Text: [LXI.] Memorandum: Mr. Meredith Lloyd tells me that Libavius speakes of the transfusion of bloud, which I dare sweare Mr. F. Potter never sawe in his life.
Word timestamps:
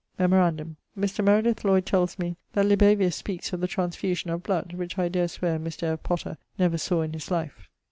[LXI.] 0.17 0.23
Memorandum: 0.23 0.77
Mr. 0.97 1.23
Meredith 1.23 1.63
Lloyd 1.63 1.85
tells 1.85 2.17
me 2.17 2.35
that 2.53 2.65
Libavius 2.65 3.15
speakes 3.15 3.53
of 3.53 3.61
the 3.61 3.67
transfusion 3.67 4.31
of 4.31 4.41
bloud, 4.41 4.73
which 4.73 4.97
I 4.97 5.09
dare 5.09 5.27
sweare 5.27 5.59
Mr. 5.59 5.83
F. 5.93 6.01
Potter 6.01 6.39
never 6.57 6.79
sawe 6.79 7.01
in 7.03 7.13
his 7.13 7.29
life. 7.29 7.69